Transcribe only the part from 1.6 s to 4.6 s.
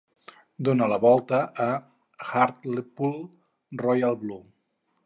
a "Hartlepool Royal Blue".